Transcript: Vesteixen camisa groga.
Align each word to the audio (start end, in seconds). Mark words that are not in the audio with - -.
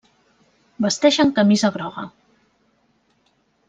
Vesteixen 0.85 1.35
camisa 1.37 1.73
groga. 1.79 2.09